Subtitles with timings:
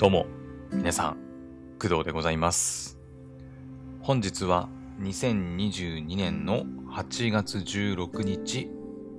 [0.00, 0.24] どうも、
[0.72, 1.18] 皆さん、
[1.78, 2.98] 工藤でございます。
[4.00, 8.70] 本日は2022年の8月16日、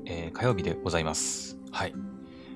[0.07, 1.59] えー火曜日でございます。
[1.71, 1.93] はい。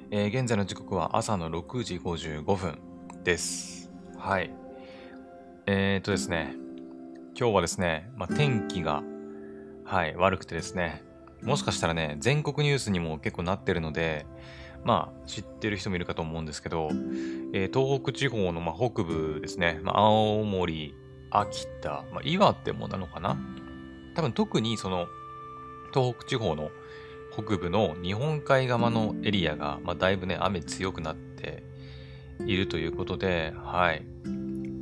[0.09, 2.79] えー現在の時刻は朝の6時55分
[3.23, 3.91] です。
[4.17, 4.51] はい。
[5.67, 6.55] えー、っとですね、
[7.39, 9.03] 今日はですね、まあ、天気が、
[9.83, 11.03] はい、悪くてですね、
[11.43, 14.25] もしかしたらね、全国ニュースにも結構なってるので、
[14.85, 16.89] まあ、知ってる人もいるかと思うんですけど、
[17.53, 20.93] えー東北地方の、まあ、北部ですね、まあ、青森、
[21.31, 23.37] 秋田、まあ、岩手もなのかな
[24.15, 25.07] 多分特にその、
[25.93, 26.69] 東北地方の
[27.33, 31.63] 北部の日本海側のエリアが、まあ、だいぶね、雨強くなって
[32.45, 34.05] いるということで、はい。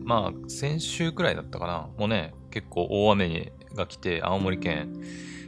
[0.04, 1.90] まあ、先週くらいだったかな。
[1.98, 4.94] もうね、結構大雨が来て、青森県、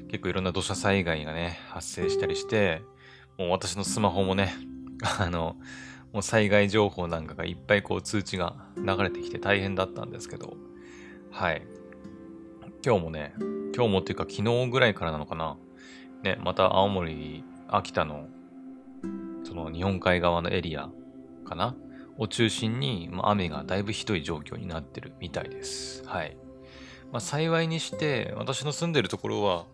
[0.10, 2.82] 結構いろんな土砂災害がね、発生したりして、
[3.38, 4.56] もう私のスマホもね、
[5.20, 5.58] あの、
[6.14, 10.56] もう災害情報なんかがいっぱいこう通知が流れてきて大変だったんですけど、
[11.32, 11.66] はい。
[12.86, 13.34] 今日もね、
[13.76, 15.58] 今日もっていうか昨日ぐらいからなのかな。
[16.24, 18.28] ね、また青森、秋田の、
[19.44, 20.90] その日本海側のエリア
[21.44, 21.76] かな
[22.18, 26.04] を中心に、まあ、雨がだいぶひどい状況になってるみたいです。
[26.06, 26.38] はい。
[27.12, 29.66] まあ、幸いにして、私の住んでるところは、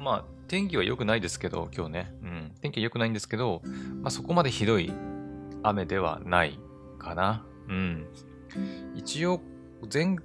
[0.00, 2.14] まあ、天気は良くないですけど、今日ね。
[2.22, 2.52] うん。
[2.62, 3.60] 天気は良くないんですけど、
[4.00, 4.90] まあ、そこまでひどい
[5.62, 6.58] 雨ではない
[6.98, 7.44] かな。
[7.68, 8.06] うん。
[8.94, 9.42] 一応、
[9.92, 10.16] 前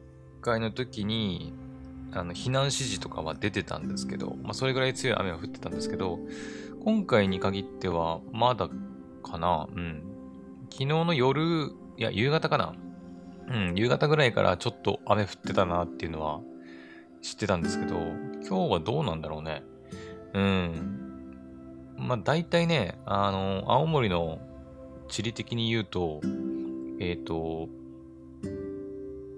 [0.42, 1.54] 回の時に、
[2.14, 6.20] あの、避難指示とかは出てたんですけど、まあ、それぐらい強い雨は降ってたんですけど、
[6.86, 8.70] 今回に限っては、まだ
[9.24, 9.68] かな。
[9.76, 10.04] うん。
[10.72, 12.76] 昨日の夜、いや、夕方かな。
[13.50, 16.40] うん、夕方ぐらいからちょっと雨降ってたなっていうのは
[17.26, 17.96] 知ってたんですけど、
[18.48, 19.64] 今日はどうなんだろうね。
[20.36, 21.26] うん。
[21.98, 24.40] まあ、大体ね、あの、青森の
[25.08, 26.22] 地理的に言うと、
[27.00, 27.68] えっ、と、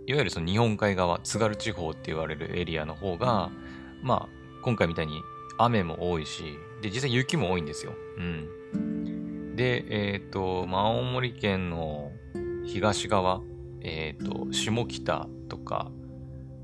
[0.06, 3.52] いわゆるその日本海側、津軽地方って言われるエリアの方が、
[4.04, 4.30] まあ、
[4.64, 5.22] 今回みたいに
[5.58, 6.44] 雨も多いし、
[6.82, 7.94] で、実際雪も多いんですよ。
[8.18, 9.56] うん。
[9.56, 12.12] で、えっ、と、まあ、青森県の
[12.66, 13.40] 東側、
[13.80, 15.90] えっ、と、下北とか、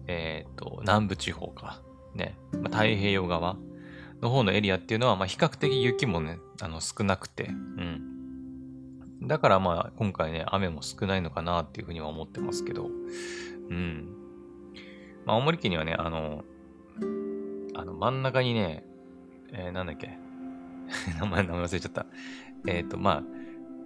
[0.07, 1.81] えっ、と、南部地方か、
[2.15, 3.57] ね、まあ、太平洋側
[4.21, 8.13] の方のエリアっていうのは、まあ、比較的雪もね、あの、少なくて、うん。
[9.27, 12.89] だからまあ、今回ね、雨も少ないのかなっていうふうには思ってますけど、
[13.69, 14.07] うん。
[15.25, 16.43] まあ、青森県にはね、あの、
[17.75, 18.85] あの、真ん中にね、
[19.51, 20.17] えーなんだっけ、
[21.19, 22.05] 名前、名前忘れちゃった。
[22.67, 23.23] えっ、と、まあ、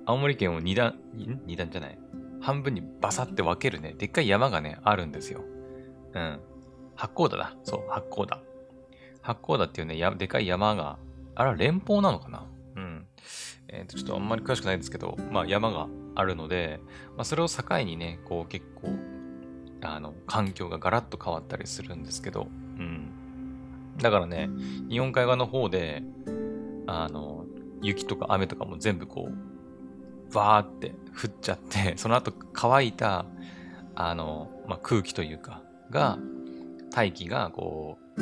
[0.05, 1.41] 青森県を二段、ん？
[1.45, 1.99] 二段じゃない。
[2.39, 5.43] 半分にバサって分けるね、でっかい山がね、あるんですよ。
[6.17, 6.39] うん。
[6.95, 7.53] 八甲田だ。
[7.63, 8.41] そう、八甲田。
[9.21, 10.97] 八甲田っていうね、やでかい山が、
[11.35, 12.45] あれは連峰なのかな？
[12.75, 13.05] うん。
[13.67, 16.79] えっ、と、ちょっとあんまり詳しくないですけど、まあ山があるので、
[17.15, 18.89] まあそれを境にね、こう結構、
[19.83, 23.11] あの、環境がガラッと変わったりするんですけど、うん。
[23.97, 24.49] だからね、
[24.89, 26.01] 日本海側の方で、
[26.87, 27.45] あの、
[27.81, 33.25] 雪とか雨とかも全部こう、バーって降っちゃって、その後乾いた、
[33.95, 36.17] あの、まあ、空気というか、が、
[36.91, 38.21] 大気がこう、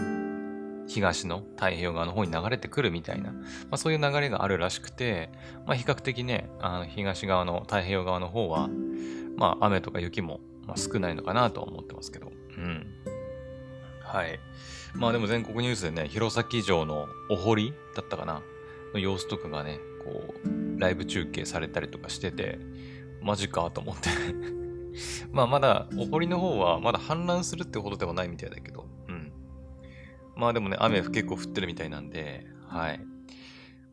[0.87, 5.31] 東の太平洋側の方に流れてくるみたいな、まあ、そういう流れがあるらしくて、
[5.65, 8.69] まあ、比較的ね、あの東側の太平洋側の方は、
[9.35, 10.39] まあ、雨とか雪も、
[10.75, 12.87] 少ないのかなとは思ってますけど、うん。
[14.01, 14.39] はい。
[14.95, 18.41] まあでも全国ニュースでね、弘前城のお堀だったかな
[18.93, 22.59] の様子とかがね、こう、ライブ中継されたりとかしてて、
[23.21, 24.09] マジかと思って。
[25.31, 29.31] まあまだ、お堀の方はまだ氾濫するってほどではないみたいだけど、うん。
[30.35, 32.99] まあでもね、雨結構降ってるみたいなんで、はい。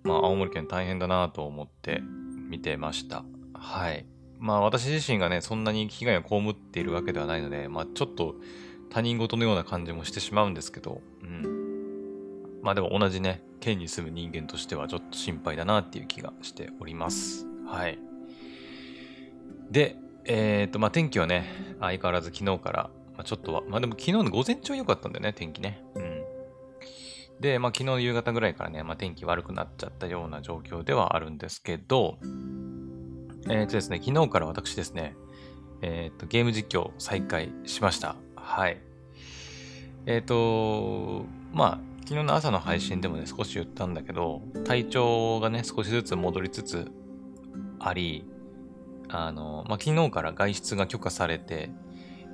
[0.02, 2.02] まあ青森県大変だなと思って
[2.48, 3.24] 見てました。
[3.54, 4.06] はい。
[4.38, 8.34] まあ私自身がね、そんなに被害を被っているわけではないので、まあちょっと
[8.90, 12.60] 他人事のような感じもしてしまうんですけど、うん。
[12.62, 17.46] まあでも同じね、県に住む人間としてはちょっと心配だなっていう気がしております。
[17.66, 17.98] はい。
[19.70, 21.46] で、えっ、と、まあ天気はね、
[21.80, 25.82] 相変わらず昨日から、まあ、ちょっとは、まあでも昨日の午前中は良かったんだよね、天気ね。
[25.94, 26.22] うん。
[27.40, 32.18] で、まあ昨日の夕方ぐらいからね、まあ天気悪くなっちゃったような状況ではあるんですけど、
[33.50, 35.16] えっ、とですね、昨日から私ですね、
[35.82, 38.16] えっ、と、ゲーム実況再開しました。
[38.36, 38.80] はい。
[40.06, 46.90] えっ、と、まあ、昨日の朝の配信でもね、少し言ったんだけど、体調がね、少しずつ戻りつつ
[47.78, 48.24] あり、
[49.12, 51.70] あの、まあ、昨日から外出が許可されて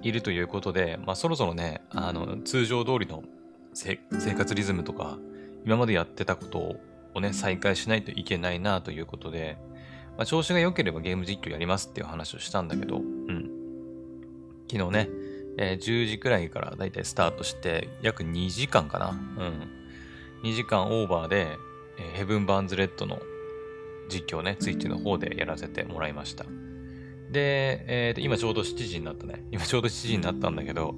[0.02, 3.24] いるということで、まあ、そろそろね、あの、通常通りの
[3.74, 5.18] せ生活リズムとか、
[5.64, 6.76] 今までやってたこと
[7.14, 9.58] をね、再開しないといけないなということで、
[10.16, 13.50] まあ、調子が良ければゲーム実況やりますっていう話をしたんだけど、うん。
[14.70, 15.08] 昨日ね、
[15.58, 19.10] えー、10時くらいからだいたいスタートして、約2時間かな。
[19.10, 19.68] うん。
[20.44, 21.56] 2時間オーバーで、
[21.98, 23.20] えー、ヘブン・バーンズ・レッドの
[24.08, 26.46] 実況ね、ツイッチの方でやらせてもらいました。
[27.30, 29.44] で、えー、と今ちょうど7時になったね。
[29.50, 30.94] 今ちょうど7時になったんだけど、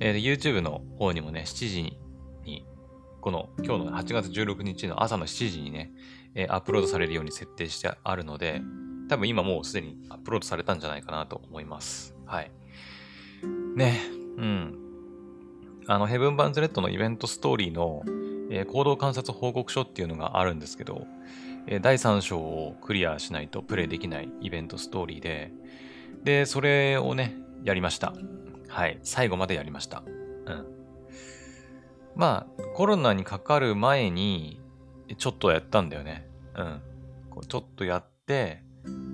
[0.00, 1.98] えー、YouTube の方にもね、7時
[2.44, 2.66] に、
[3.20, 5.92] この今日の8月16日の朝の7時にね、
[6.34, 8.62] えー、アップロードされるように設定してあるので、
[9.08, 12.16] 多分今もうすでにアップロードされたんじゃないかなと思います。
[12.26, 12.50] はい。
[13.76, 14.00] ね、
[14.36, 14.78] うん。
[15.86, 18.02] あの、ヘブン・バンズ・レッドのイベントストーリーの、
[18.50, 21.06] えー、行動観察報告書っていうのがあるんですけど、
[21.66, 25.52] 第3章をクリアしないとプレイできないイベントストーリーで、
[26.24, 28.12] で、それをね、やりました。
[28.68, 28.98] はい。
[29.02, 30.02] 最後までやりました。
[30.06, 30.66] うん。
[32.16, 34.60] まあ、コロナにかかる前に、
[35.18, 36.26] ちょっとやったんだよね。
[36.56, 36.80] うん。
[37.30, 38.62] こうちょっとやって、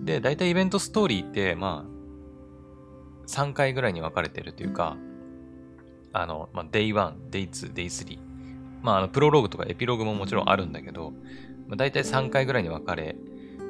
[0.05, 4.97] で、大体イベントストーリーって、まあ、3回ぐらいに分かれてるというか、
[6.13, 8.19] あの、まあ、Day1、Day2、Day3。
[8.83, 11.13] まあ、あの、プロローグとかエピローグももちろんあるんだけど、
[11.69, 13.17] まあ、大体3回ぐらいに分かれ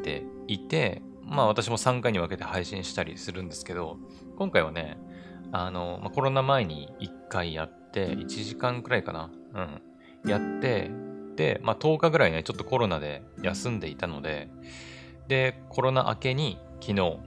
[0.03, 3.99] ていて、まあ私も3回に分けて配信したりするんですけど、
[4.37, 4.99] 今回はね、
[5.53, 9.31] あの、まあ、コロナ前に1回やって、1時間くらいかな。
[10.25, 10.31] うん。
[10.31, 10.91] やって、
[11.37, 14.49] で、まあ10日ぐらいね、ちょっとコロナで休んでいたので、
[15.27, 17.19] で、コロナ明けに昨日、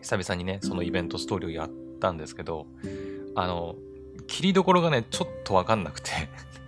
[0.00, 1.70] 久々にね、そのイベントストーリーをやっ
[2.00, 2.66] たんですけど、
[3.34, 3.76] あの、
[4.26, 6.10] 切りどころがね、ちょっとわかんなくて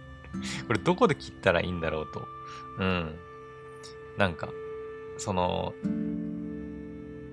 [0.67, 2.38] これどこで切ったらいいんだろうと。
[2.79, 3.15] うん。
[4.17, 4.49] なんか、
[5.17, 5.75] その、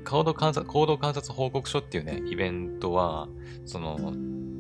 [0.07, 3.27] 行動観察、行動観察報告書っていうね、イベントは、
[3.66, 3.98] その、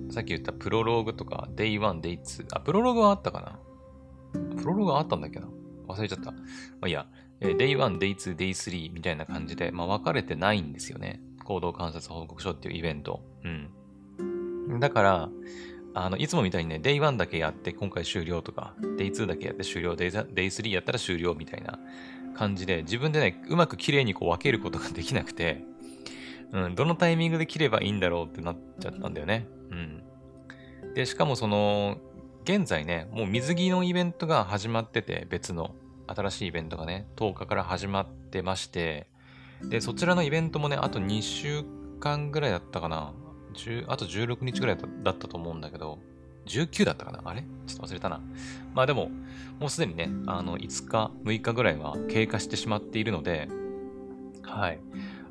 [0.09, 3.59] さっき言ったプロローグとか、Day1、Day2、あ、プロローグはあったかな？
[4.57, 5.47] プロローグはあったんだっけな？
[5.87, 6.31] 忘れちゃった。
[6.31, 6.37] ま
[6.81, 7.07] あいいや、
[7.41, 11.21] え Day1、Day2、Day3 みたいな感じで、まあ分かれてないんですよね。
[11.43, 13.21] 行動観察報告書っていうイベント。
[13.43, 14.79] うん。
[14.79, 15.29] だから、
[15.95, 21.79] あの、いつもみたいにね、Day1 だけやって今回終了とか、Day2 だけやって終了、Day3 やったら終了みたいな
[22.35, 25.63] 感じで、自分でね、うまく綺麗にこう分けることができなくて、
[26.51, 29.47] うん、どのタイミングで切ればいいんだろうってなっちゃったんだよね。
[29.71, 30.03] うん。
[30.93, 31.97] で、しかもその、
[32.43, 35.75] 現在ね、もう水着のイベントが始まってて、別の
[36.07, 39.07] 新しいイベントがね、10日から始まってまして、
[39.63, 41.63] で、そちらのイベントもね、あと2週
[42.01, 43.13] 間ぐらいだったかな。
[43.87, 45.99] あと16日ぐらいだったと思うんだけど、
[46.45, 47.21] 19だったかな？
[47.23, 47.41] あれ？
[47.67, 48.21] ちょっと忘れたな。
[48.73, 49.09] まあでも、
[49.59, 53.49] もうすでにね、あの、5日、6日ぐらいは経過してしまっているので、
[54.43, 54.79] はい。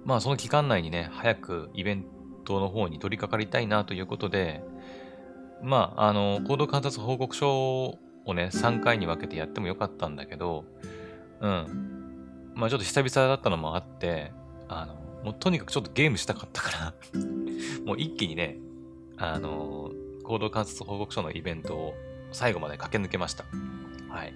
[0.05, 2.05] まあその期間内にね、早くイベン
[2.44, 4.62] トの方に取り掛かりたいなということで、
[5.62, 7.87] まあ、あの、行動観察報告書
[8.27, 10.65] をね、3回に分けてやってもよかったんだけど、
[11.41, 12.53] うん。
[12.55, 14.32] まあちょっと久々だったのもあって、
[14.69, 14.94] あの、
[15.25, 16.94] もうとにかくちょっとゲームしたかったから
[17.85, 18.59] もう一気にね、
[19.17, 19.93] あの、
[20.25, 21.95] 行動観察報告書のイベントを
[22.33, 23.45] 最後まで駆け抜けました。
[24.09, 24.35] はい。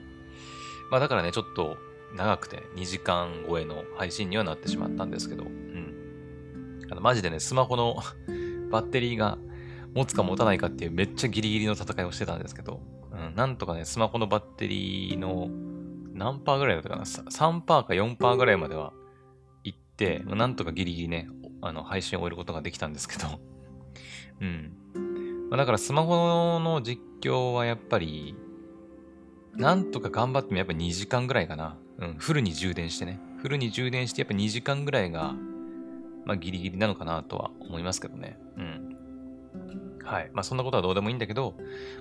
[0.91, 1.77] まあだからね、ちょっと
[2.15, 6.81] 長くて2時間超えの配信にはなってしまったんですけど、うん。
[6.91, 7.97] あの、マジでね、スマホの
[8.71, 9.39] バッテリーが
[9.95, 12.81] 持つか持たないかっていうめっちゃギリギリの戦いをしてたんですけど、
[13.11, 15.49] うん、なんとかね、スマホのバッテリーの
[16.13, 18.93] 何パーぐらいだったかな ?3 パーか4パーぐらいまでは
[19.65, 21.29] 行って、なんとかギリギリね、
[21.61, 23.27] あの、配信を終えることができたんですけど、
[24.41, 24.73] うん。
[25.51, 28.37] まあ、だからスマホの実況はやっぱり、
[29.55, 31.77] なんとか頑張ってもやっぱ2時間ぐらいかな。
[31.99, 33.19] うん、フルに充電してね。
[33.39, 35.35] フルに充電してやっぱ2時間ぐらいが、
[36.25, 38.39] まあギリギリなのかなとは思いますけどね。
[38.57, 38.97] うん。
[40.05, 40.31] はい。
[40.33, 41.55] まあそんなことはどうでもいいんだけど、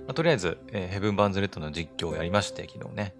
[0.06, 3.14] まあ、とりあえず、えー、ヘブン・バンズ・レッドの実況をやりまして、昨日ね。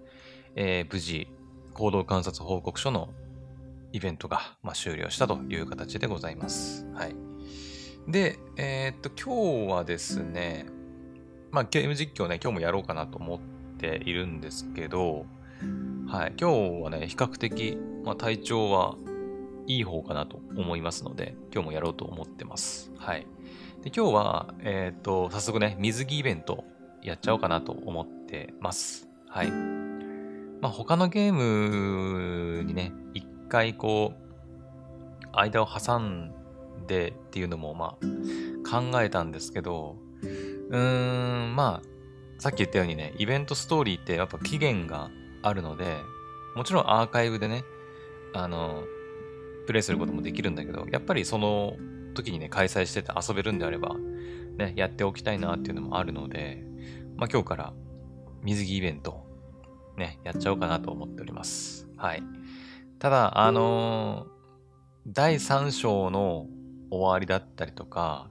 [0.55, 1.27] えー、無事、
[1.73, 3.09] 行動観察報告書の
[3.91, 6.85] イベントが、まあ、終了したという形でございます。
[6.93, 7.15] はい。
[8.07, 10.65] で、えー、っと、今日はですね、
[11.51, 13.39] まあ、ゲーム実況ね、今日もやろうかなと思っ
[13.77, 15.25] ているんですけど、
[16.07, 18.95] はい、今日はね、比較的、まあ、体調は
[19.67, 22.91] いい方かなと思いますので、今日もやろうと思ってます。
[22.97, 23.27] はい。
[23.83, 26.63] で、今日は、えっ、と、早速ね、水着イベント
[27.03, 29.07] やっちゃおうかなと思ってます。
[29.27, 29.51] はい。
[30.61, 36.33] まあ、他のゲームにね、一回こう、間を挟ん
[36.87, 39.97] でっていうのもまあ考えたんですけど、
[40.69, 41.89] うーん、まあ、
[42.39, 45.09] さっき言ったようにね、イベントストーリーってやっぱ期限が
[45.41, 45.97] あるので、
[46.55, 47.63] もちろんアーカイブでね、
[48.33, 48.83] あの、
[49.67, 51.75] プレイすることもできるんだけど、やっぱりその
[52.13, 53.95] 時にね、開催してて遊べるんであれば、
[54.57, 56.63] ね、やっておきたいなっていうのもあるので、
[57.17, 57.73] まあ今日から
[58.41, 59.25] 水着イベント、
[59.97, 61.87] ね、やっちゃおうかなと思っております。
[61.97, 62.23] はい。
[62.99, 64.39] ただ、あのー
[65.07, 66.45] 第3章の
[66.91, 68.29] 終わりだったりとか、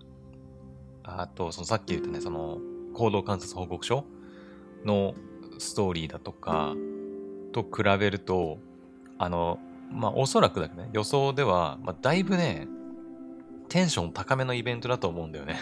[1.02, 2.58] あと、そのさっき言ったね、その、
[2.94, 4.04] 行動観察報告書
[4.84, 5.14] の
[5.58, 6.74] ストーリーだとか、
[7.52, 8.58] と比べると、
[9.18, 9.58] あの、
[9.90, 12.68] まあ、おそらくだけどね、予想では、まあ、だいぶね、
[13.68, 15.58] テンション高めのイベントだと思うんだよね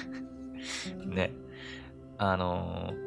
[1.06, 1.32] ね。
[2.18, 3.06] あのー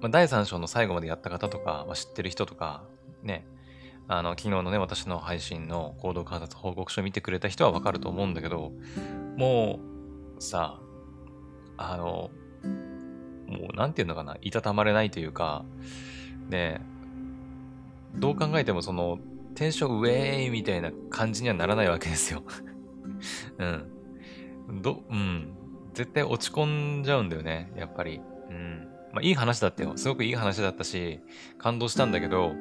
[0.00, 2.84] まあ、第3章の最後までやった方とか、まあ、知ってる人とか、
[3.22, 3.46] ね、
[4.12, 8.72] あの、昨日のね、私の配信の行動観察報告書を見てくれた人はわかると思うんだけど、
[9.36, 9.78] も
[10.36, 10.80] う、さ、
[11.76, 12.32] あの、
[13.46, 15.64] もう、なんていうのかな、いたたまれないというか、
[16.48, 16.80] ね、
[18.16, 19.20] どう考えてもその、
[19.54, 22.42] テンションウェーイみたいな感じにはならないわけですよ。
[23.58, 23.64] う
[24.72, 24.82] ん。
[24.82, 25.54] ど、うん。
[25.94, 28.20] 絶対落ち込んじゃうんだよね、やっぱり。
[28.50, 28.88] うん。
[29.12, 29.92] まあ、いい話だったよ。
[29.94, 31.20] すごくいい話だったし、
[31.58, 32.54] 感動したんだけど、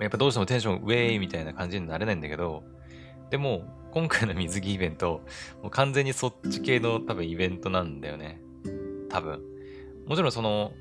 [0.00, 2.62] やっぱどうしてもテンションウェイみたいな感じになれないんだけど、
[3.30, 5.22] でも、今回の水着イベント、
[5.62, 8.40] もう完全にそっち系の多分イベントなんだよね。
[9.08, 9.42] 多分。
[10.06, 10.72] もちろんその、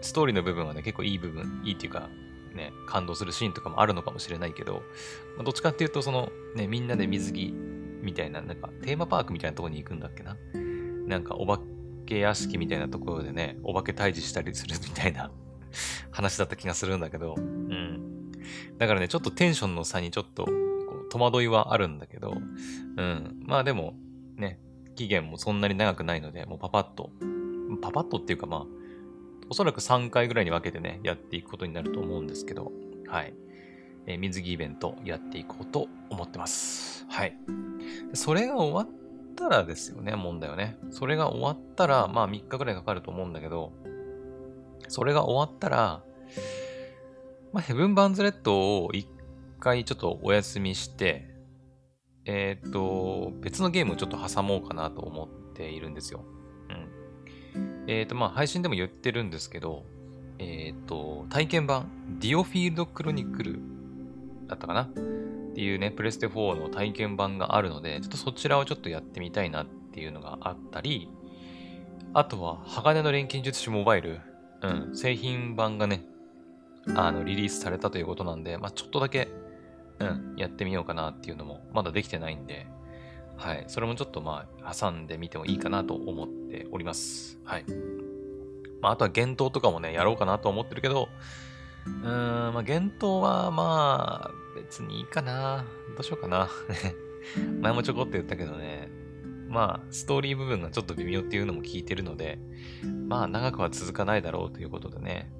[0.00, 2.08] ストーリーの部分はね、結構いい部分、いいっていうか、
[2.54, 4.82] ね、感動するシーンとかもあるのかもしれないけど、
[5.36, 7.54] まあ、どっちかっていうと、その、ね、みんなで水着
[8.02, 10.36] みたいな、なんかテーマパークみたいなところに行くんだっけな？
[11.06, 11.60] なんかお化
[12.06, 15.30] け屋敷みたいなところでね、お化け退治したりするみたいな
[16.10, 18.07] 話だった気がするんだけど、うん。
[18.78, 22.34] だからね、ちょっとテンションの差にちょっと、こう、戸惑いはあるんだけど、
[22.96, 23.40] うん。
[23.44, 23.94] まあでも、
[24.36, 24.60] ね、
[24.94, 27.10] 期限もそんなに長くないので、もうパパッと、
[27.82, 28.66] パパッとっていうかまあ、
[29.50, 32.72] おそらく3回ぐらいに分けてね、やっていくことになると思うんですけど、
[33.08, 33.34] はい。
[34.06, 37.04] えー、水着イベントやっていこうと思ってます。
[37.08, 37.36] はい。
[38.14, 38.88] それが終わっ
[39.36, 40.78] たらですよね、問題はね。
[40.90, 43.72] それが終わったら、まあ3日ぐらいかかると思うんだけど、
[44.88, 46.02] それが終わったら、
[47.52, 49.08] まあ、ヘブン・バンズ・レッドを一
[49.58, 51.28] 回ちょっとお休みして、
[52.24, 56.24] えっ、ー、と、別のゲームをちょっと挟もうかなと思っているんですよ。
[57.54, 57.84] うん。
[57.86, 59.84] えっ、ー、と、まあ、配信でも言ってるんですけど、
[60.38, 63.60] えっ、ー、と、体験版、ディオフィールド・クロニクル
[64.46, 64.82] だったかな？
[64.82, 64.86] っ
[65.54, 71.08] ていうね、プレステ4の体験版があるので、ちょっとそちらをちょっとやってみたいなっていうのがあったり、
[72.14, 74.20] あとは、鋼の錬金術師モバイル、
[74.62, 76.04] うん、製品版がね、
[76.94, 79.28] あの、リリースされたということなんで、まあ、ちょっとだけ、
[79.98, 82.66] うん、やってみようかなっていうのも、まだできてないんで、
[83.36, 83.64] はい。
[83.68, 87.38] それもちょっとまあ、挟んでみてもいいかなと思っております。
[87.44, 87.64] はい。
[88.80, 91.08] まあ、あとは幻冬とかもね、やろうかなと思ってるけど、
[91.86, 95.64] うーん、まあ、幻冬はまあ、別にいいかな。
[95.94, 96.48] どうしようかな。
[97.60, 98.90] 前もちょこっと言ったけどね、
[99.48, 102.38] まあ、ストーリー部分がちょっと微妙っていうのも聞いてるので、
[103.06, 105.30] まあ、長くは続かないだろうということでね、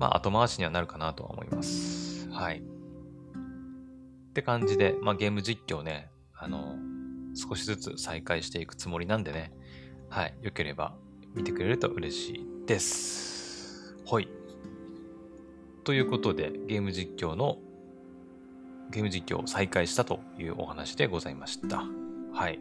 [0.00, 2.26] まあ、後回しにはなるかなとは思います。
[2.30, 2.60] はい。
[2.60, 6.76] って感じで、まあ、ゲーム実況ね、あの、
[7.34, 9.52] 少しずつ再開していくつもりなんでね、
[10.08, 10.34] はい。
[10.40, 10.94] よければ
[11.34, 13.94] 見てくれると嬉しいです。
[14.10, 14.28] はい。
[15.84, 17.58] ということで、ゲーム実況の、
[18.90, 21.84] ゲーム実況を再開したというお話でございました。
[22.32, 22.58] はい。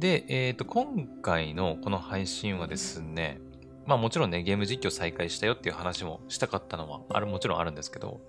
[0.00, 3.40] で、えっ、ー、と、今回のこの配信はですね、
[3.88, 8.20] まあもちろんね、ゲーム実況再開したよっていう話もしたかったのは、ある、もちろんあるんですけど、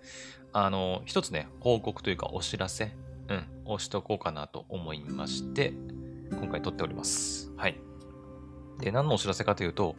[0.54, 2.94] あの、一つね、報告というかお知らせ、
[3.28, 5.74] うん、をしとこうかなと思いまして、
[6.32, 7.52] 今回撮っております。
[7.58, 7.78] はい。
[8.80, 9.98] で、何のお知らせかというと、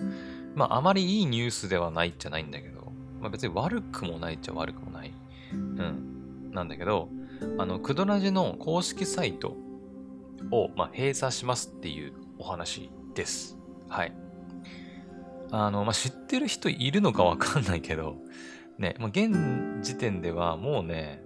[0.54, 2.90] まああまりいいニュースではないじゃないんだけど、
[3.20, 5.12] まあ別に悪くもないっちゃ悪くもない。
[5.52, 6.50] うん。
[6.52, 7.10] なんだけど、
[7.58, 9.58] あの、クドラジの公式サイト
[10.50, 13.58] を、まあ、閉鎖しますっていうお話です。
[13.90, 14.29] はい。
[15.50, 18.16] あの、まあ、知ってる人いるのかわかんないけど、
[18.78, 21.22] ね、まあ、現時点ではもうね、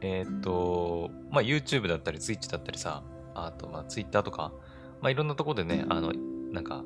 [0.00, 3.02] えっ、ー、と、まあ、YouTube だったり Twitch だったりさ、
[3.34, 4.52] あと、ま、Twitter とか、
[5.00, 6.12] まあ、いろんなとこでね、あの、
[6.52, 6.84] なんか、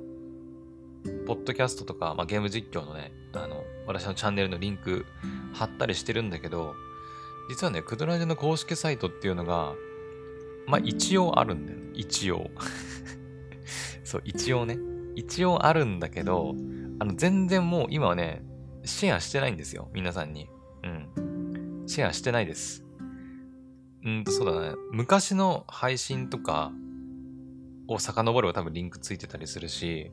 [1.26, 5.06] ポッドキャストとか、まあ、ゲーム実況のね、あの、私のチャンネルのリンク
[5.52, 6.75] 貼ったりしてるんだけど、
[7.49, 9.75] 実はね、クドラジの公式サイトっていうのが、
[10.66, 11.78] まあ、一応あるんだよ。
[11.94, 12.50] 一応。
[14.04, 14.91] そう、一応ね。
[15.14, 16.54] 一応あるんだけど、
[16.99, 18.42] あの、全然もう今はね、
[18.85, 19.88] シェアしてないんですよ。
[19.92, 20.49] 皆さんに。
[20.83, 21.85] うん。
[21.87, 22.85] シェアしてないです。
[24.04, 24.75] うんと、そうだね。
[24.90, 26.73] 昔の配信とか
[27.87, 30.11] を遡れば多分リンクついてたりするし、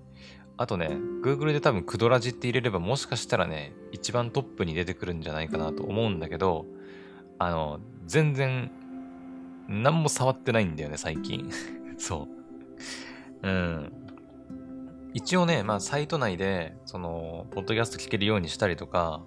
[0.57, 0.89] あとね、
[1.23, 6.65] Google で多分クドラジって入れればもしかしたらね、一番トップに出てくるんじゃないかなと思うんだけど、
[7.39, 8.71] あの、全然、
[9.67, 11.49] 何も触ってないんだよね、最近。
[11.97, 12.27] そ
[13.41, 13.47] う。
[13.47, 13.93] うん。
[15.13, 19.21] 一応ね、まあ、サイト内で、その、ポッドキャスト聞けるようにしたりとか、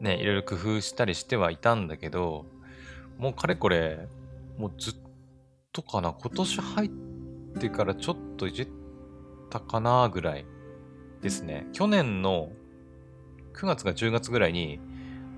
[0.00, 2.46] ね、いろいろ工夫したりしてはいたんだけど、
[3.18, 4.08] もうかれこれ、
[4.56, 4.94] もうずっ
[5.72, 6.90] とかな、今年入っ
[7.58, 8.68] てからちょっといじっ
[9.50, 10.46] たかなぐらい
[11.20, 11.66] ですね。
[11.72, 12.50] 去年の
[13.54, 14.80] 9月か10月ぐらいに、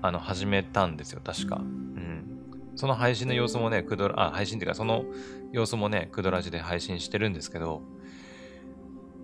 [0.01, 1.57] あの、始めたんですよ、確か。
[1.57, 2.71] うん。
[2.75, 5.05] その配信の様子もね、くどら、あ、配信っていうか、その
[5.51, 7.81] 様子もね、くどらじで配信してるんですけど、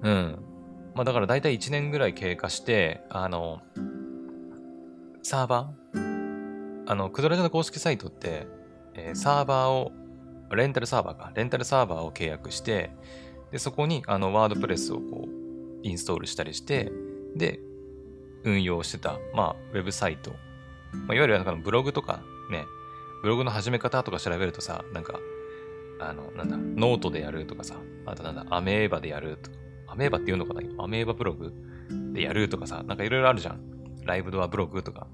[0.02, 0.40] うん。
[0.96, 3.62] まあだから大体1年ぐらい経過して、あの、
[5.22, 6.10] サーバー？
[6.88, 8.48] あの、くどらじの公式サイトって、
[8.96, 9.92] えー、サーバーを、
[10.52, 12.90] レンタルサーバーか、レンタルサーバーを契約して、
[13.52, 15.30] で、そこに、あの、 WordPress をこう、
[15.84, 16.92] インストールしたりして、
[17.36, 17.60] で、
[18.44, 20.32] 運用してた、まあ、ウェブサイト。
[21.06, 22.66] まあ、いわゆるなんかブログとかね、
[23.22, 25.20] ブログの始め方とか調べるとさ、なんか、
[26.00, 27.76] あの、なんだ、ノートでやるとかさ、
[28.08, 29.58] あとなんだ、アメーバでやるとか、
[29.92, 30.62] アメーバって言うのかな？
[30.84, 31.54] アメーバブログ
[32.14, 33.62] でやるとかさ、なんかいろいろあるじゃん。
[34.06, 35.08] ライブドアブログとか。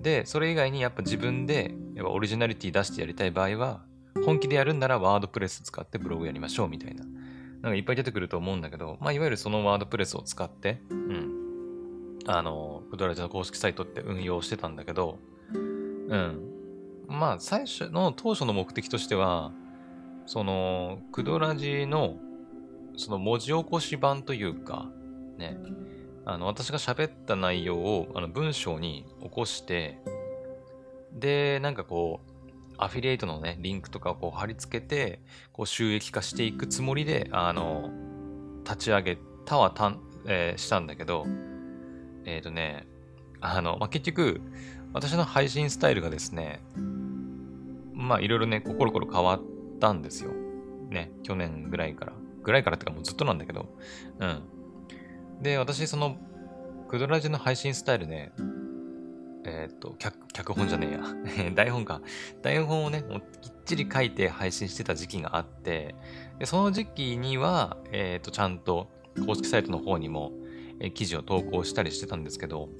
[0.00, 3.82] で、それ以外にやっぱ自分で、やっぱオリジナリティ出してやりたい場合は、
[4.24, 7.04] 本気でやるんならワードプレス使ってブログやりましょうみたいな。
[7.62, 12.18] なんかいっぱい出てくると思うんだけど、まあいわゆるそのワードプレスを使って、うん。
[12.26, 15.18] あの、クドラジの公式サイトって運用してたんだけど、
[15.52, 15.56] う
[16.16, 16.44] ん。
[17.08, 19.52] まあ、最初の当初の目的としては、
[20.26, 22.18] その、クドラジの、
[22.98, 24.90] その文字起こし版というか、
[25.38, 25.56] ね、
[26.26, 30.00] あの、私が喋った内容を、あの、文章に起こして、
[31.12, 35.20] で、なんかこう、アフィリエイトのね、リンクとかをこう貼り付けて、
[35.52, 37.90] こう収益化していくつもりで、あの、
[38.64, 41.24] 立ち上げたはたん、えー、したんだけど、
[42.24, 42.88] えっ、ー、とね、
[43.40, 44.40] あの、まあ、結局、
[44.92, 46.62] 私の配信スタイルがですね、
[47.94, 49.42] まあいろいろね、コロコロ変わっ
[49.80, 50.32] たんですよ。
[50.90, 52.12] ね、去年ぐらいから。
[52.48, 53.66] ぐらいからってかもうずっとなんだけど。
[54.20, 54.42] うん。
[55.42, 56.16] で、私、その、
[56.88, 58.32] クドラジの配信スタイルね、
[59.44, 61.52] えっ、ー、と脚、脚本じゃねえや。
[61.54, 62.00] 台本か。
[62.40, 65.94] 台本をね、もうきっちり書いて配信してた時期があって、
[66.38, 68.88] でその時期には、えっ、ー、と、ちゃんと
[69.26, 70.32] 公式サイトの方にも、
[70.80, 72.70] えー、記事を投稿したりしてたんですけど、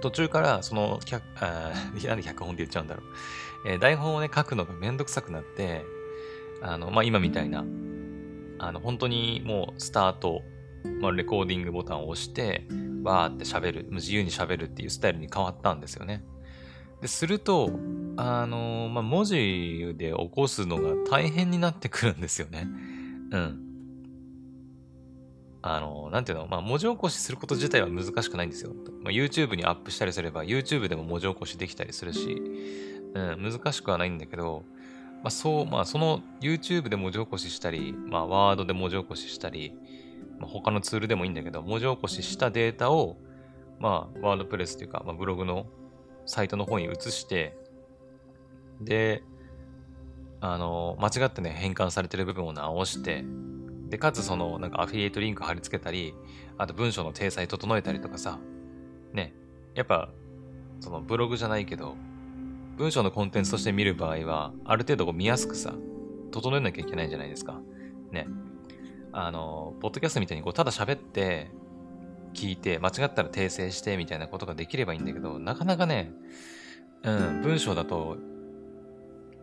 [0.00, 0.98] 途中からその、
[1.40, 1.72] あ
[2.04, 3.68] なんで脚本って言っちゃうんだろう。
[3.68, 5.84] えー、台本をね、書くのがめんどくさくなって、
[6.62, 7.64] あの、まあ、今みたいな、
[8.58, 10.42] あの、本当にもうスタート、
[11.00, 12.66] まあ、レコーディングボタンを押して、
[13.02, 16.24] わーって喋る、自由に喋るっていうスタイルに変わったんですよね。
[17.00, 17.70] で、すると、
[18.16, 22.66] あのまあ、文字で起こすのが大変になってくるんですよね。
[23.30, 23.66] うん。
[25.62, 28.72] あの、なんていうの、まあ、文字起こしすること自体は難しくないんですよ。
[29.02, 32.40] まあ、YouTube にアップしたりすれば、YouTube でも文字起こしできたりするし、
[33.14, 34.64] うん、難しくはないんだけど、
[35.26, 39.74] まあ、そう、まあ、その YouTube で文字起こししたり、まあ、ワードで文字起こししたり、
[40.38, 43.16] まあ、他のツールでもいいんだけど、文字起こししたデータを、
[43.80, 45.66] まあ、ワードプレスというか、まあ、ブログの
[46.26, 47.56] サイトの方に移して、
[48.80, 49.24] で、
[50.40, 53.24] あの、間違ってね、変換されてる部分を直して、
[53.88, 56.14] で、かつその、なんかアフィリエイトリンク貼り付けたり、
[56.56, 58.38] あと文章の体裁整えたりとかさ、
[59.12, 59.34] ね、
[59.74, 60.08] やっぱ、
[60.78, 61.96] そのブログじゃないけど、
[62.76, 65.74] 文章のコンテンツとして見る場合は、ある程度こう見やすくさ、
[66.30, 67.60] 整えなきゃいけないんじゃないですか。
[68.12, 68.26] ね。
[69.12, 71.50] あの、ポッドキャストみたいにこう、ただ喋って、
[72.34, 76.12] 聞いて、間違ったら訂正してみたいなことができればいいんだけど、なかなかね、
[77.02, 78.18] うん、文章だと、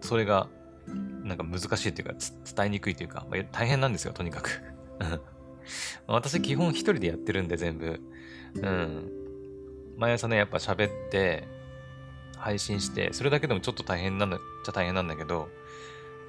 [0.01, 0.47] それが
[1.23, 2.15] なんか難しいっていうか、
[2.55, 4.61] 伝えにくいというか、まあ、大変なんですよ、とにかく。
[6.07, 7.99] 私基本一人でやってるんで全部。
[8.55, 9.11] うん。
[9.97, 11.47] 毎朝ね、やっぱ喋って、
[12.43, 15.47] 配信して、それだけでもちょっと大変なんだ、じゃ大変なんだけど、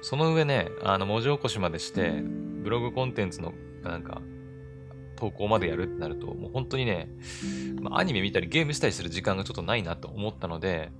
[0.01, 2.23] その上ね、あの、文字起こしまでして、
[2.63, 4.21] ブログコンテンツの、なんか、
[5.17, 7.09] 投稿までやるってなると、もう本当にね、
[7.81, 10.91] ま、アニメ見たりゲームしたりする時間がちょっとないなと思ったので、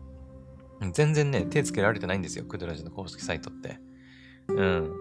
[0.92, 3.80] 全然ね、手つけられてないんですよ、クドラジの公式サイトって。
[4.50, 4.92] うん。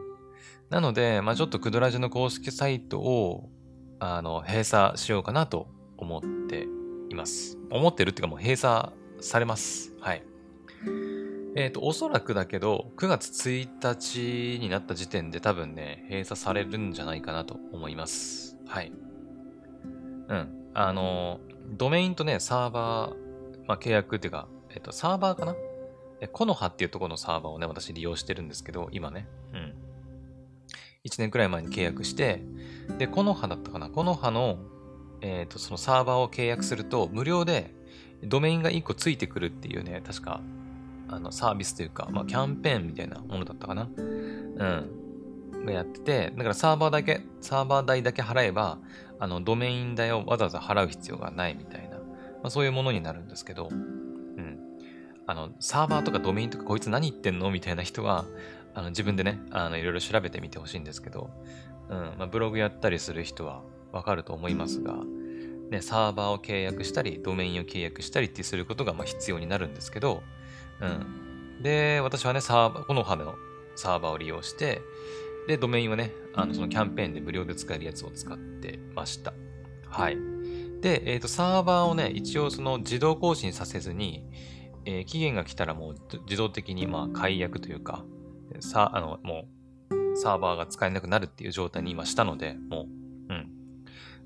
[0.70, 3.50] なので、まあちょっとクドラジの公式サイトを、
[3.98, 6.66] あの、閉鎖しようかなと思って
[7.10, 7.58] います。
[7.70, 8.92] 思ってるっていうかもう閉鎖
[9.24, 9.92] されます。
[10.00, 10.22] はい。
[11.56, 18.58] えっ、ー、と、おそらくだけど、9月1日になった時点で多分ね、閉鎖されるんじゃないかなと思います。
[18.66, 18.92] はい。
[20.28, 20.48] うん。
[20.74, 23.14] あの、ドメインとね、サーバー、
[23.66, 25.54] まあ、契約っていうか、えっと、サーバーかな？
[26.32, 29.28] コノハっていうところのサーバーをね、私利用してるんですけど、今ね。
[29.52, 29.74] うん。
[31.06, 32.42] 1年くらい前に契約して、
[32.98, 33.88] で、コノハだったかな？
[33.88, 34.58] コノハの、
[35.20, 37.74] えっ、ー、と、そのサーバーを契約すると、無料で
[38.26, 40.40] ドメインが1個ついてくるっていうね、確か、
[41.08, 43.88] あの、サービスというか、まあ、キャンペーンみたいなものだったかな？
[43.96, 45.64] うん。
[45.64, 48.78] がやってて、だからサーバーだけ、サーバー代だけ払えば、
[49.18, 52.02] あの、ドメイン代をわざわざ払う必要がないみたいな、ま
[52.44, 53.70] あ、そういうものになるんですけど、
[55.26, 57.50] あの、サーバーとかドメインとかこいつ何言ってんの？
[57.50, 58.26] みたいな人は、
[58.74, 61.30] あの、自分でね、あの、いろいろ調べてみてほしいんですけど、
[61.88, 64.96] うん、まあ、ブログやったりする人はわかると思いますが、
[65.70, 70.22] ね、サーバーを契約したり、ドメインを契約したりってすることがまあ必要になるんですけど、
[70.80, 71.62] うん。
[71.62, 73.34] で、私はね、サーバー、この葉の
[73.76, 74.82] サーバーを利用して、
[75.46, 79.34] で、ドメインはね、あの、そのキャンペーンで無料で使えるやつを使ってました。
[79.88, 80.16] はい。
[80.80, 84.24] で、えっ、ー、と、サーバーをね、一応その自動更新させずに、
[84.86, 88.04] えー、期限が来たらもう自動的にまあ解約というか、
[88.60, 89.46] さ、あの、も
[89.90, 93.03] う、サーバーが使えなくなるっていう状態に今したので、もう、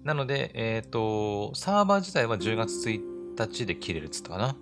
[0.04, 3.00] なので、えっ、ー、と、サーバー自体は10月1
[3.38, 4.56] 日で切れるっつったかな？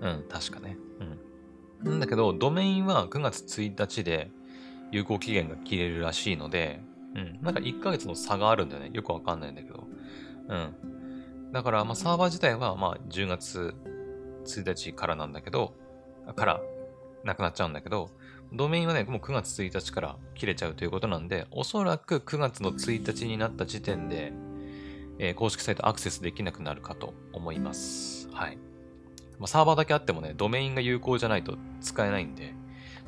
[0.00, 0.76] うん、確かね。
[1.82, 1.90] うん。
[1.90, 4.30] なんだけど、ドメインは9月1日で
[4.90, 6.80] 有効期限が切れるらしいので、
[7.14, 7.38] うん。
[7.42, 8.90] なんか1ヶ月の差があるんだよね。
[8.92, 9.86] よくわかんないんだけど。
[10.48, 11.52] うん。
[11.52, 13.74] だから、まあ、サーバー自体は、まあ、10月
[14.44, 15.74] 1日からなんだけど、
[16.36, 16.60] から、
[17.24, 18.10] なくなっちゃうんだけど、
[18.52, 24.32] ドメインはね、もう9月1日から切れちゃうということなんで、おそらく9月の1日になった時点で、
[25.22, 28.28] えー、公式サイトアクセスできなくなるかと思います。
[28.32, 28.56] はい。
[29.38, 32.54] まあ、サーバーだけあってもね、ドメインが有効じゃないと使えないんで、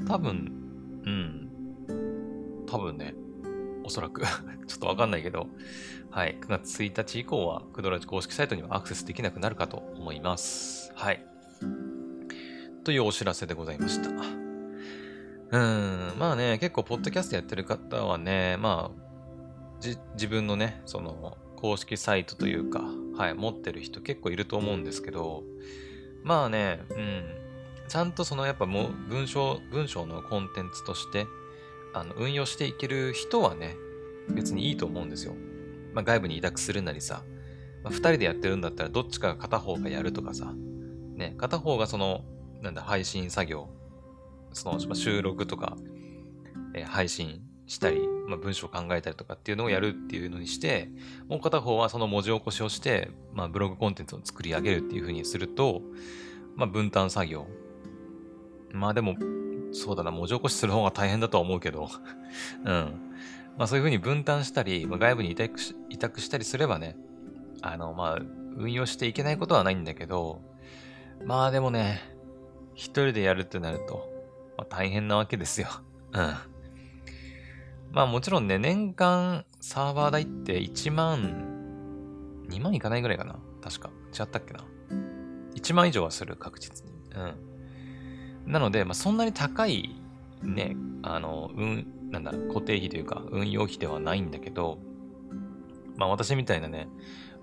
[0.06, 0.52] 多分、
[1.06, 3.14] うん、多分ね、
[3.82, 4.20] おそらく
[4.68, 5.46] ちょっとわかんないけど、
[6.10, 10.92] はい、9月1日以降は、クドラジ公式サイトにはアクセスできなくなるかと思います。
[10.94, 11.24] はい。
[12.84, 14.10] というお知らせでございました。
[14.10, 19.02] うん、まあね、結構、ポッドキャストやってる方はね、まあ、
[20.14, 22.82] 自分のね、その、公式サイトというか、
[23.16, 25.44] はい、持ってる人結構いると思うんですけど、
[26.24, 27.24] まあね、うん、
[27.86, 31.28] ちゃんとそのやっぱもう文章、文章のコンテンツとして、
[31.94, 33.76] あの、運用していける人はね、
[34.28, 35.34] 別にいいと思うんですよ。
[35.94, 37.22] まあ外部に委託するなりさ、
[37.84, 40.52] まあ、二人でやってるんだったらどっちかが片方がやるとかさ、
[41.14, 42.24] ね、片方がその、
[42.60, 43.68] なんだ、配信作業
[44.50, 45.76] その、収録とか、
[46.74, 47.40] えー、配信
[47.72, 50.90] したり、まあ、文章を考えたりとかっていうのをやるっていうのにして、
[51.26, 55.80] もう片方はその文字起こしをして、まあ、ブログコンテンツを作り上げるっていうふうにすると、
[56.54, 57.46] まあ、分担作業。
[58.72, 59.16] まあでも、
[59.72, 61.88] そうだな、文字起こしする方が大変だとは思うけど、
[62.64, 63.12] うん。
[63.56, 66.98] まあそういうふうに分担したり、まあ、外部に委託し委託したりすればね、
[67.62, 68.18] あの、まあ、
[68.56, 70.42] 運用していけないことはないんだけど、
[71.24, 72.02] まあでもね、
[72.74, 74.10] 一人でやるってなると、
[74.58, 75.68] まあ、大変なわけですよ。
[76.12, 76.51] うん。
[77.92, 83.90] まあもちろんね、年間サーバー代って1万、2万いかないぐらいかな確か。
[84.18, 84.64] 違ったっけな
[85.54, 86.92] ?1 万以上はする、確実に。
[87.14, 88.52] うん。
[88.52, 90.00] なので、まあそんなに高い、
[90.42, 94.78] ね、あの、うん、なんだ、固定費というか、運用費ではないんだけど、
[95.96, 96.88] まあ私みたいなね、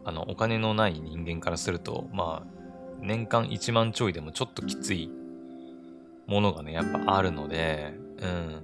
[0.03, 2.59] あの、お金のない人間からすると、まあ、
[3.01, 5.11] 年間1万ちょいでもちょっときつい
[6.25, 8.63] ものがね、やっぱあるので、うん。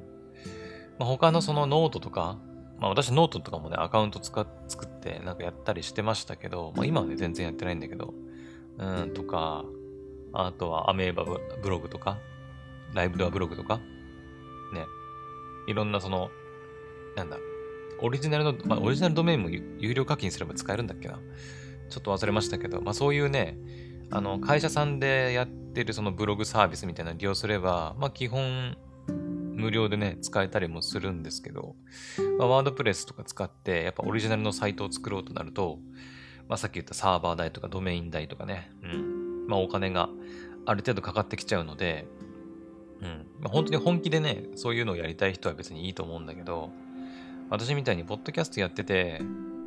[0.99, 2.37] まあ、他のそのノートとか、
[2.79, 8.13] まあ私ノートとかもね、アカウント使っ作ってなんかやったりしてましたけど、まあ今はね、全然やってないんだけど、
[8.77, 9.63] うん、とか、
[10.33, 12.17] あとはアメーバブログとか、
[12.93, 13.77] ライブドアブログとか、
[14.73, 14.85] ね、
[15.67, 16.29] いろんなその、
[17.15, 17.37] なんだ、
[18.01, 21.19] オリジナルの、まあオリジナルドメインも有料課金すれば使えるんだっけな。
[21.89, 23.57] ちょっと忘れましたけど、まあそういうね、
[24.11, 28.77] あの、会社さんでやってるそのブログサービスみたいなの利用すれば、まあ基本、
[29.55, 31.75] 無料でね、使えたりもするんですけど、
[32.37, 35.79] まあ、ワードプレスとか使って、やっぱオリジナルのサイトを作ろうとなると、
[36.47, 40.09] まあさっき言ったサーバー代とかドメイン代とかね、うん、まあお金が
[40.65, 42.05] ある程度かかってきちゃうので、
[43.01, 46.69] うん、まあ、本当に本気でね、そういうのをやりたい人は別にいいと思うんだけど、
[47.49, 49.21] 私みたいにポッドキャストやってて、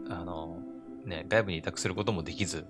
[0.08, 0.58] あの、
[1.04, 2.66] ね、外部に委託することもできず、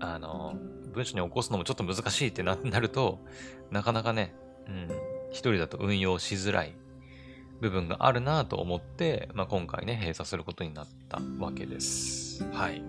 [0.00, 0.56] あの、
[0.92, 3.20] 文章に起こすのもちょっと難しいってなると、
[3.70, 4.34] なかなかね、
[4.66, 4.88] うん、
[5.36, 6.74] 一人だと運用しづらい
[7.60, 12.42] 部分があるなと思って、まあ、今回ね、閉鎖することになったわけです。
[12.52, 12.82] はい。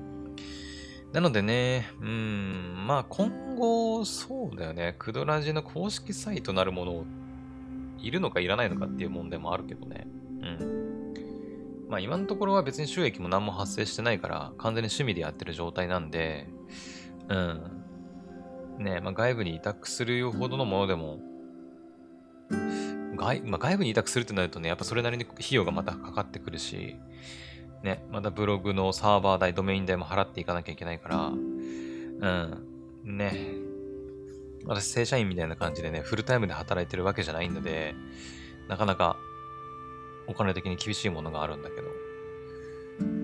[1.14, 7.06] なのでね、うん、まあ今後、そうだよね、クドラジの公式サイトなるものを
[8.00, 10.08] いるのかいらないのかっていう問題もあるけどね。
[10.42, 11.14] うん。
[11.90, 16.48] まあ今のところは別に収益も何も発生してないから、完全に趣味でやってる状態なんで、
[17.30, 17.84] うん。
[18.80, 21.20] ね、まあ、外部に委託するほどのものでも、
[23.16, 26.96] 外,、まあ、外部に委託するってなるとね、やっぱそれなりに費用がまたかかってくるし、
[27.84, 32.64] ね、またブログのサーバー代、ドメイン代も払っていかなきゃいけないから、うん、
[33.04, 33.34] ね、
[34.66, 37.96] 私正社員みたいな感じでね、フルタイムで働いてるわけじゃないので、
[38.68, 39.18] なかなか
[40.28, 41.88] お金的に厳しいものがあるんだけど、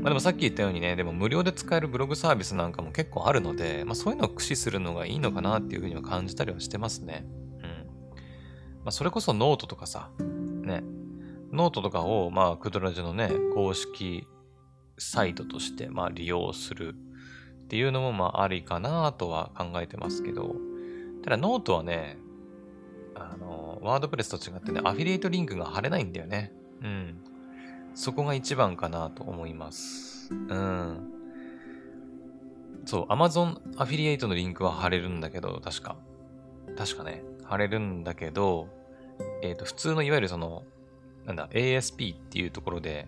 [0.01, 7.25] まあでもさっき言ったようにね、でも無料で使えるブログサービスなんかも結構あるので、まあそういうのを駆使するのがいいのかなっていうふうには感じたりはしてますね。
[8.83, 10.83] まあそれこそノートとかさ、ね、
[11.51, 14.27] ノートとかを、まあクドラジのね、公式
[14.97, 16.95] サイトとして、まあ利用する
[17.63, 20.55] っていうのもまあありかなとは考えてますけど、
[21.23, 22.17] ただノートはね、
[23.15, 26.51] あの、 WordPress と違ってね、アフィリエイトリンクが貼れないんだよね。
[26.81, 27.17] うん。
[27.95, 30.33] そこが一番かなと思います。
[30.33, 31.09] うん。
[32.85, 35.95] そう、Amazon アフィリエイトのリンクは貼れるんだけど、確か。
[36.77, 38.67] 確かね、貼れるんだけど、
[39.43, 40.63] えっ、ー、と、普通のいわゆるその、
[41.25, 43.07] なんだ、ASP っていうところで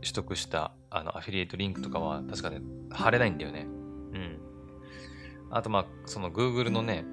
[0.00, 3.66] 取得したあのアフィリエイトリンクとかは確かね、貼れないんだよね。
[3.66, 4.38] うん。
[5.50, 7.04] あと、まあ、その Google のね、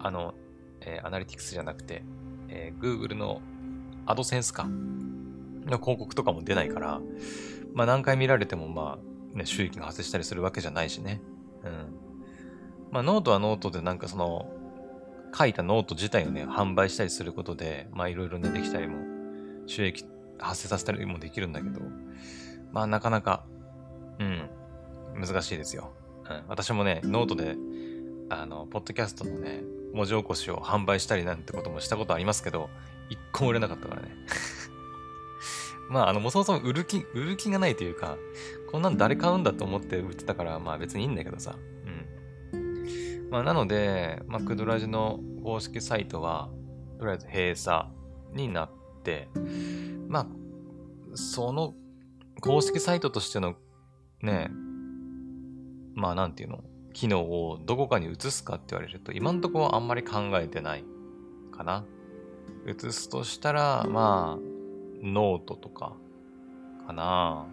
[0.00, 0.34] あの、
[0.80, 2.02] えー、アナリティクスじゃなくて、
[2.48, 3.40] えー、Google の
[4.06, 4.68] AdSense か。
[5.70, 7.00] の広告とかも出ないから、
[7.72, 8.98] まあ何回見られてもま
[9.34, 11.20] あ、ね、収益が発生したりするわけじゃないしね。
[11.64, 11.70] うん。
[12.90, 14.48] まあノートはノートでなんかその、
[15.34, 18.96] 書いたノート自体をね、販売したりすることで、まあいろいろね、できたりも、
[19.66, 20.04] 収益
[20.38, 21.80] 発生させたりもできるんだけど、
[22.72, 23.44] まあなかなか、
[24.18, 24.48] うん、
[25.20, 25.92] 難しいですよ。
[26.28, 26.42] うん。
[26.48, 27.56] 私もね、ノートで、
[28.28, 29.62] あの、ポッドキャストのね、
[29.92, 32.68] 文字起こしを販売したりなんてこともしたことありますけど、
[33.08, 34.10] 一個も売れなかったからね。
[35.88, 38.16] まあ、あの、もそもそも売る気、売る気がないというか、
[38.70, 41.56] こんなん誰買うんだと思って売ってたから、まあ別にいいんだけどさ。
[43.30, 46.48] まあなので、まあ、クドラジの公式サイトは、
[46.98, 47.88] とりあえず閉鎖
[48.32, 48.70] になっ
[49.02, 49.28] て、
[50.08, 50.26] まあ、
[51.14, 51.74] その
[52.40, 53.54] 公式サイトとしての
[54.22, 54.50] ね、
[55.94, 60.84] まあなんていうの、機能をどこかに移すかって言われると、今んとこはあんまり考えてない
[61.52, 61.84] かな。
[62.66, 64.42] 移すとしたら、まあ、
[65.02, 65.96] ノートとか、
[66.86, 67.46] かな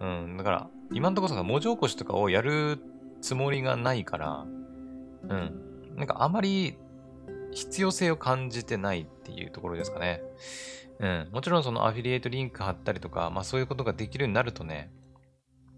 [0.00, 2.78] うん、だから、今んところそ文字起こしとかをやる
[3.20, 4.46] つもりがないから、
[5.28, 6.76] うん、なんかあまり
[7.52, 10.22] 必要性を感じてないっていうところですかね。
[11.00, 14.90] うん、もちろんそのアフィリエイトリンク貼ったりとか、まあそういうことができるようになるとね、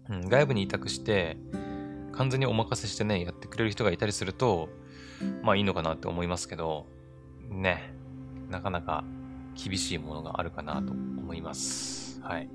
[0.09, 1.37] うん、外部に委託して、
[2.11, 4.69] 完全にお任せしてね、やってくれる人がいたりすると、
[5.41, 6.87] まあいいのかなって思いますけど、
[7.49, 7.93] ね、
[8.49, 9.03] なかなか
[9.55, 12.21] 厳しいものがあるかなと思います。
[12.21, 12.49] はい。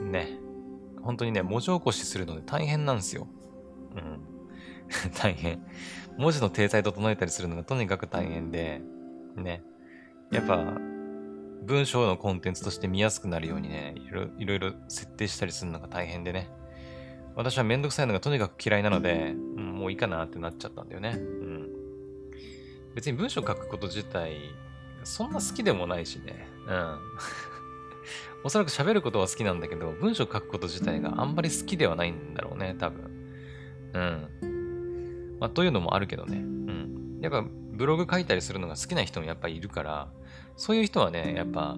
[0.00, 0.38] ね。
[1.02, 3.26] 本当にね、文字起こしするので大変なんですよ。
[3.94, 4.31] うん。
[5.18, 5.62] 大変。
[6.18, 8.82] 文字の体裁整えたりするのがとにかく大変で、
[9.36, 9.62] ね。
[10.30, 10.56] やっぱ、
[11.62, 13.94] 文章のコンテンツとして見やすくなるようにね、
[14.38, 16.50] いろいろ設定したりするのが大変でね。
[17.34, 21.16] 私はめんどくさいのがとにかく嫌いなので、うん、もういいかなってなっちゃったんだよね。
[21.16, 21.68] うん。
[22.94, 24.36] 別に文章書くこと自体
[25.04, 26.46] そんな好きでもないしね。
[26.66, 26.98] うん。
[28.44, 33.10] おそらく喋ることは好きなんだけど、文章書くこと自体があんまり好きではないんだろうね、多分。
[33.94, 34.51] うん。
[35.42, 36.36] まあ、というのもあるけどね。
[36.36, 37.18] うん。
[37.20, 40.08] やっぱ、ブログ書いたりするのが好きな人もやっぱいるから、
[40.54, 41.76] そういう人はね、やっぱ、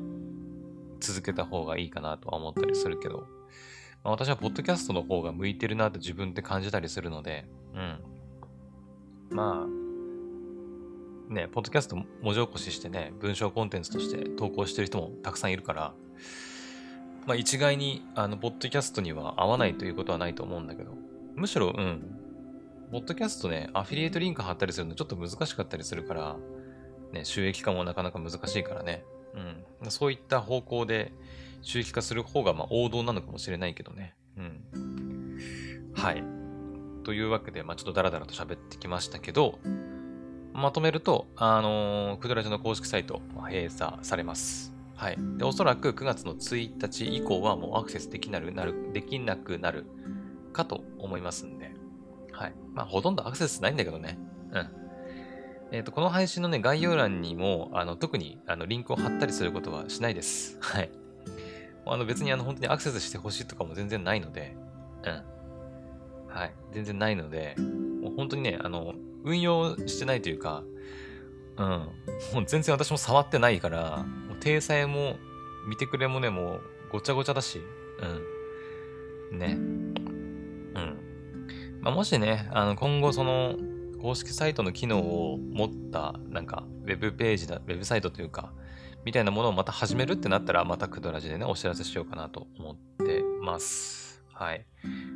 [1.00, 3.20] 続けた方がいいかなとは思ったりするけど、
[4.02, 8.00] まあ、私はポッドキャストの方が向いてるなって自分で感じたりするので、うん。
[9.34, 15.94] まあ、ね、ポッドキャスト文字起こししてね、文章コンテンツとして投稿してる人もたくさんいるから、
[17.26, 20.92] まあ一概に、あの、ポッドキャストには合わないということはないと思うんだけど、
[21.34, 22.13] むしろ、うん、
[22.90, 26.36] ポッドキャストね、アフィリエイトリンク貼ったりするのちょっと難しかったりするから、
[27.12, 29.04] ね、収益化もなかなか難しいからね、
[29.82, 31.12] うん、そういった方向で
[31.62, 35.38] 収益化する方がま王道なのかもしれないけどね、うん。
[35.94, 36.22] はい。
[37.04, 39.58] というわけで、まあちょっとダラダラと喋ってきましたけど、
[40.52, 44.72] まとめると、あのー、クドラジの公式サイト閉鎖されます。
[44.94, 45.16] はい。
[45.36, 49.86] で、おそらく9月の1日以降はもうアクセスできなる、なる、できなくなる
[50.52, 51.73] かと思いますんで。
[52.34, 52.54] はい。
[52.72, 54.18] まあ、ほとんどアクセスないんだけどね。
[54.52, 54.68] うん。
[55.70, 60.58] えっ、ー、と、この配信のね、概要欄にも、あの、特に、あの、リンクを貼ったりすることはしないです。
[60.60, 60.90] はい。
[61.86, 64.56] あの、別に、あの、本当にアクセスしてほしいとかも全然ないので、
[65.04, 66.34] うん。
[66.34, 66.54] はい。
[66.72, 67.54] 全然ないので、
[68.02, 68.94] もう本当にね、あの、
[69.24, 70.64] 運用してないというか、
[71.56, 71.68] うん。
[71.68, 75.16] もう全然私も触ってないから、もう体裁も
[75.68, 77.60] 見てくれもね、もうごちゃごちゃだし、
[79.30, 79.38] うん。
[79.38, 79.56] ね。
[81.84, 83.56] まあ、もしね、あの、今後その、
[84.00, 88.52] 公式サイトの機能を持った、なんか、ウェブページだ、ウェブサイトというか、
[89.04, 94.22] みたいなものをまた始めるってなったら、またクドラジでね、お知らせしようかなと思ってます。
[94.32, 94.66] はい。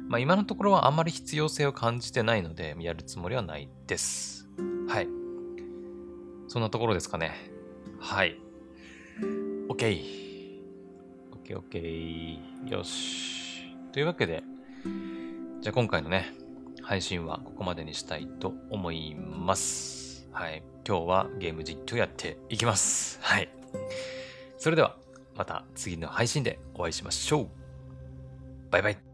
[0.08, 4.48] まあ今のところはあんまり必要性を感じてないので、やるつもりはないです。
[4.88, 5.08] はい。
[6.48, 7.50] そんなところですかね。
[7.98, 8.38] はい。
[9.70, 10.28] OK。
[11.32, 12.70] OK ケーオッケー。
[12.70, 13.74] よし。
[13.92, 14.42] というわけで、
[15.62, 16.34] じゃあ今回のね、
[16.88, 20.26] 配信はここまでにしたいと思います。
[20.32, 20.62] はい。
[20.86, 23.18] 今日はゲーム実況やっていきます。
[23.20, 23.50] はい。
[24.56, 24.96] それでは、
[25.36, 27.48] また次の配信でお会いしましょう。
[28.70, 29.07] バイバイ。